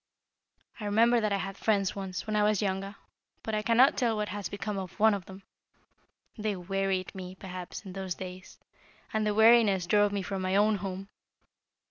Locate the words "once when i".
1.95-2.41